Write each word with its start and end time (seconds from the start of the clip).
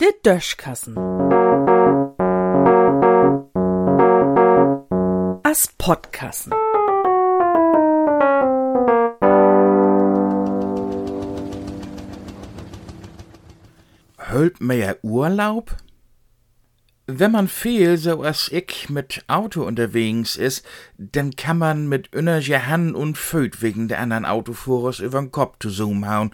Der 0.00 0.12
Döschkassen. 0.24 0.96
As 5.42 5.68
Podkassen. 5.78 6.52
Hölp 14.18 14.60
mehr 14.60 14.98
Urlaub? 15.02 15.76
Wenn 17.18 17.32
man 17.32 17.48
viel, 17.48 17.96
so 17.96 18.22
als 18.22 18.50
ich, 18.52 18.88
mit 18.88 19.24
Auto 19.26 19.64
unterwegs 19.64 20.36
ist, 20.36 20.64
dann 20.96 21.34
kann 21.34 21.58
man 21.58 21.88
mit 21.88 22.14
innerger 22.14 22.66
Hand 22.68 22.94
und 22.94 23.18
Föt 23.18 23.62
wegen 23.62 23.88
der 23.88 23.98
anderen 23.98 24.24
Autofahrers 24.24 25.00
übern 25.00 25.32
Kopf 25.32 25.56
zu 25.58 25.70
zoom 25.70 26.08
hauen. 26.08 26.30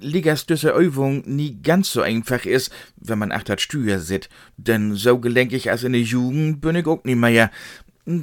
Liegers 0.00 0.46
diese 0.46 0.70
Übung 0.70 1.24
nie 1.26 1.60
ganz 1.60 1.90
so 1.90 2.02
einfach 2.02 2.44
ist, 2.44 2.72
wenn 2.96 3.18
man 3.18 3.32
achter 3.32 3.58
Stüher 3.58 3.98
sit, 3.98 4.28
denn 4.56 4.94
so 4.94 5.18
gelenkig 5.18 5.70
als 5.70 5.82
in 5.82 5.92
der 5.92 6.02
Jugend 6.02 6.60
bin 6.60 6.76
ich 6.76 6.86
auch 6.86 7.02
nie 7.02 7.16
mehr. 7.16 7.50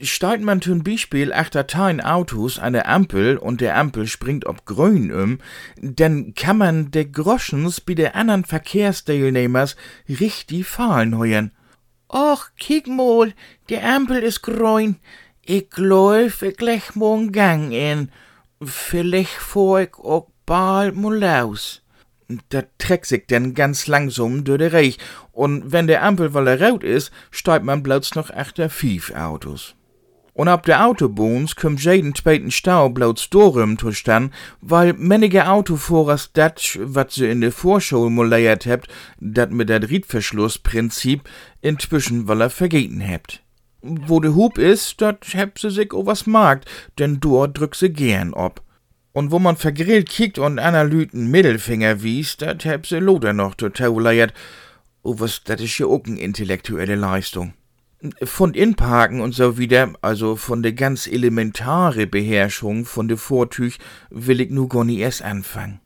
Steigt 0.00 0.42
man 0.42 0.62
zum 0.62 0.82
Beispiel 0.82 1.32
achter 1.32 1.66
tein 1.66 2.00
Autos 2.00 2.58
eine 2.58 2.86
Ampel 2.86 3.36
und 3.36 3.60
der 3.60 3.76
Ampel 3.76 4.06
springt 4.06 4.46
ob 4.46 4.64
grün 4.64 5.12
um, 5.12 5.38
dann 5.82 6.34
kann 6.34 6.56
man 6.56 6.90
de 6.90 7.04
Groschens 7.04 7.80
bei 7.80 7.94
der 7.94 8.16
anderen 8.16 8.44
Verkehrsteilnehmers 8.44 9.76
richtig 10.08 10.66
fallen 10.66 11.18
heuern. 11.18 11.52
Och, 12.08 12.50
kick 12.56 12.86
mal, 12.86 13.34
der 13.68 13.84
Ampel 13.84 14.22
ist 14.22 14.42
grün. 14.42 14.96
Ich 15.42 15.68
glaub, 15.70 16.42
ich 16.42 16.60
leg 16.60 16.96
morgen 16.96 17.32
Gang 17.32 17.72
in. 17.72 18.10
Vielleicht 18.62 19.30
fahr 19.30 19.82
ich 19.82 19.94
auch 19.94 20.28
bald 20.46 20.96
mal 20.96 21.22
aus. 21.22 21.82
Da 22.48 22.62
trägt 22.78 23.06
sich 23.06 23.26
denn 23.26 23.54
ganz 23.54 23.86
langsam 23.86 24.44
durch 24.44 24.58
de 24.58 24.68
Reich, 24.68 24.98
und 25.32 25.72
wenn 25.72 25.86
der 25.86 26.02
Ampel 26.02 26.34
wolle 26.34 26.60
rot 26.60 26.84
ist, 26.84 27.10
steigt 27.30 27.64
man 27.64 27.82
bloß 27.82 28.14
noch 28.16 28.30
achter 28.30 28.68
fünf 28.68 29.14
Autos. 29.14 29.74
Und 30.38 30.46
ab 30.46 30.66
der 30.66 30.86
Autobahn 30.86 31.48
kommt 31.60 31.82
jeden 31.82 32.14
zweiten 32.14 32.52
Stau 32.52 32.90
bloß 32.90 33.28
darum 33.28 33.76
zustande, 33.76 34.30
weil 34.60 34.92
manche 34.96 35.48
Autofahrers 35.48 36.30
dat, 36.32 36.78
wat 36.80 37.10
sie 37.10 37.28
in 37.28 37.40
der 37.40 37.50
Vorschau 37.50 38.08
moleiert 38.08 38.64
habt, 38.64 38.86
dat 39.18 39.50
mit 39.50 39.68
der 39.68 39.90
Riedverschlussprinzip 39.90 41.28
inzwischen 41.60 42.28
wolle 42.28 42.50
vergeten 42.50 43.02
habt. 43.04 43.42
Wo 43.82 44.20
de 44.20 44.32
Hub 44.32 44.58
ist, 44.58 45.00
dat 45.00 45.26
heb 45.32 45.58
sie 45.58 45.72
sich 45.72 45.90
was 45.92 46.24
magt, 46.24 46.70
denn 47.00 47.18
dort 47.18 47.58
drück 47.58 47.74
sie 47.74 47.92
gern 47.92 48.32
ob. 48.32 48.62
Und 49.12 49.32
wo 49.32 49.40
man 49.40 49.56
vergrillt 49.56 50.08
kickt 50.08 50.38
und 50.38 50.60
einer 50.60 50.84
Lüten 50.84 51.32
Mittelfinger 51.32 52.04
wies, 52.04 52.36
dat 52.36 52.64
heb 52.64 52.86
sie 52.86 53.00
loder 53.00 53.32
noch 53.32 53.56
total 53.56 54.00
leiert. 54.00 54.32
O 55.02 55.18
was, 55.18 55.42
dat 55.42 55.58
is 55.58 55.76
ja 55.78 55.86
auch 55.86 56.06
n 56.06 56.16
intellektuelle 56.16 56.94
Leistung 56.94 57.54
von 58.22 58.54
Inparken 58.54 59.20
und 59.20 59.34
so 59.34 59.58
wieder, 59.58 59.92
also 60.02 60.36
von 60.36 60.62
der 60.62 60.72
ganz 60.72 61.06
elementare 61.06 62.06
Beherrschung 62.06 62.84
von 62.84 63.08
de 63.08 63.16
Vortüch, 63.16 63.78
will 64.10 64.40
ich 64.40 64.50
nu 64.50 64.68
gar 64.68 64.84
nie 64.84 64.98
erst 64.98 65.22
anfangen. 65.22 65.80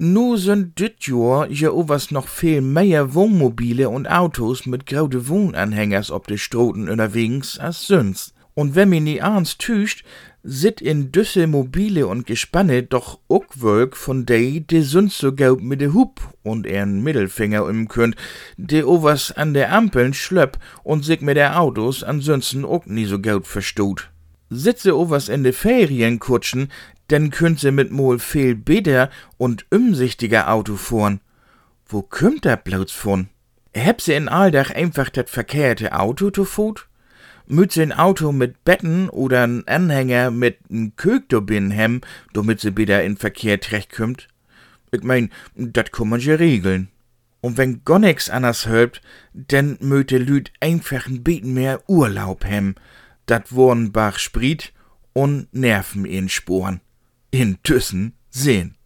Nu 0.00 0.36
sind 0.36 0.78
dit 0.78 1.08
Jahr 1.08 1.50
ja 1.50 1.70
was 1.72 2.12
noch 2.12 2.28
viel 2.28 2.60
mehr 2.60 3.14
Wohnmobile 3.14 3.88
und 3.88 4.08
Autos 4.08 4.64
mit 4.64 4.86
graude 4.86 5.26
Wohnanhängers 5.26 6.12
ob 6.12 6.28
de 6.28 6.38
Stroten 6.38 6.88
unterwegs 6.88 7.58
als 7.58 7.88
sonst. 7.88 8.32
Und 8.54 8.76
wenn 8.76 8.90
mir 8.90 9.00
nie 9.00 9.16
ernst 9.16 9.58
tücht, 9.58 10.04
sit 10.50 10.80
in 10.80 11.12
düsse 11.12 11.46
Mobile 11.46 12.06
und 12.06 12.26
Gespanne 12.26 12.82
doch 12.82 13.18
ook 13.28 13.60
Wölk 13.60 13.94
von 13.96 14.24
dei, 14.24 14.64
de 14.66 14.80
sonst 14.80 15.18
so 15.18 15.34
gaub 15.34 15.60
mit 15.60 15.82
de 15.82 15.92
Hub 15.92 16.22
und 16.42 16.66
ern 16.66 17.02
Mittelfinger 17.02 17.66
um 17.66 17.86
könnt, 17.86 18.16
de 18.56 18.82
overs 18.84 19.30
an 19.30 19.52
der 19.52 19.70
Ampeln 19.72 20.14
schlöpp 20.14 20.58
und 20.82 21.04
sich 21.04 21.20
mit 21.20 21.36
der 21.36 21.60
Autos 21.60 22.02
ansonsten 22.02 22.64
ook 22.64 22.86
nie 22.86 23.04
so 23.04 23.20
gaut 23.20 23.46
verstut. 23.46 24.10
Sitze 24.48 24.96
overs 24.96 25.28
in 25.28 25.44
de 25.44 25.52
Ferienkutschen, 25.52 26.72
denn 27.10 27.30
könnt 27.30 27.60
se 27.60 27.70
mit 27.70 27.90
mol 27.90 28.18
viel 28.18 28.54
besser 28.54 29.10
und 29.36 29.66
umsichtiger 29.70 30.50
Auto 30.50 30.76
fahren. 30.76 31.20
Wo 31.86 32.00
kümmt 32.00 32.46
da 32.46 32.56
bloß 32.56 32.90
von? 32.90 33.28
Heb 33.74 34.00
se 34.00 34.14
in 34.14 34.28
Alldach 34.28 34.70
einfach 34.70 35.10
dat 35.10 35.28
verkehrte 35.28 35.92
Auto 35.92 36.30
to 36.30 36.44
fut? 36.44 36.87
Müt 37.48 37.72
sie 37.72 37.82
ein 37.82 37.92
Auto 37.92 38.32
mit 38.32 38.64
Betten 38.64 39.08
oder 39.08 39.44
ein 39.44 39.66
Anhänger 39.66 40.30
mit 40.30 40.58
n 40.70 40.94
Kög 40.96 41.28
dobin 41.28 41.70
hem, 41.70 42.00
damit 42.32 42.60
sie 42.60 42.76
wieder 42.76 43.02
in 43.04 43.16
Verkehr 43.16 43.58
kümmt. 43.58 44.28
Ich 44.90 45.02
mein, 45.02 45.30
dat 45.54 45.92
kann 45.92 46.08
man 46.08 46.20
ja 46.20 46.36
regeln. 46.36 46.88
Und 47.40 47.56
wenn 47.56 47.84
gar 47.84 47.98
nix 47.98 48.30
anders 48.30 48.66
hört, 48.66 49.00
denn 49.32 49.78
möte 49.80 50.18
Lüd 50.18 50.52
einfach 50.60 51.06
ein 51.06 51.22
bisschen 51.22 51.54
mehr 51.54 51.88
Urlaub 51.88 52.44
hem. 52.44 52.74
Dat 53.26 53.54
worn 53.54 53.92
Bach 53.92 54.18
spriet 54.18 54.72
und 55.12 55.52
Nerven 55.52 56.04
in 56.04 56.28
Sporen. 56.28 56.80
In 57.30 57.62
Tüssen 57.62 58.14
sehen. 58.30 58.77